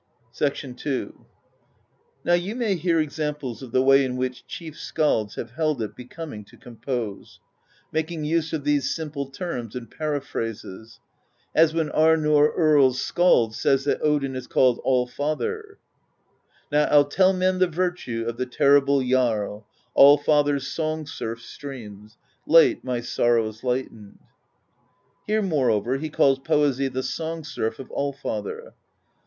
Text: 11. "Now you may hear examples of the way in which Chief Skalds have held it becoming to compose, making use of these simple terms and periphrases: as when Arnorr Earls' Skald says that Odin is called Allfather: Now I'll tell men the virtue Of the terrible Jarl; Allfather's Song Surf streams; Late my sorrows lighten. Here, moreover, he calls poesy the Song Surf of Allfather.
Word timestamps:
11. 0.41 0.75
"Now 2.23 2.33
you 2.33 2.55
may 2.55 2.73
hear 2.73 2.99
examples 2.99 3.61
of 3.61 3.71
the 3.71 3.83
way 3.83 4.03
in 4.03 4.17
which 4.17 4.47
Chief 4.47 4.73
Skalds 4.75 5.35
have 5.35 5.51
held 5.51 5.79
it 5.79 5.95
becoming 5.95 6.43
to 6.45 6.57
compose, 6.57 7.39
making 7.91 8.25
use 8.25 8.51
of 8.51 8.63
these 8.63 8.89
simple 8.89 9.27
terms 9.27 9.75
and 9.75 9.91
periphrases: 9.91 10.97
as 11.53 11.75
when 11.75 11.91
Arnorr 11.91 12.51
Earls' 12.57 12.99
Skald 12.99 13.53
says 13.53 13.83
that 13.83 14.01
Odin 14.01 14.35
is 14.35 14.47
called 14.47 14.79
Allfather: 14.83 15.77
Now 16.71 16.85
I'll 16.85 17.05
tell 17.05 17.31
men 17.31 17.59
the 17.59 17.67
virtue 17.67 18.25
Of 18.27 18.37
the 18.37 18.47
terrible 18.47 19.03
Jarl; 19.07 19.67
Allfather's 19.95 20.65
Song 20.65 21.05
Surf 21.05 21.43
streams; 21.43 22.17
Late 22.47 22.83
my 22.83 23.01
sorrows 23.01 23.63
lighten. 23.63 24.17
Here, 25.27 25.43
moreover, 25.43 25.97
he 25.97 26.09
calls 26.09 26.39
poesy 26.39 26.87
the 26.87 27.03
Song 27.03 27.43
Surf 27.43 27.77
of 27.77 27.91
Allfather. 27.91 28.73